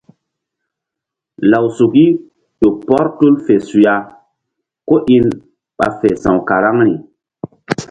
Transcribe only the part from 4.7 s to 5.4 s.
kó in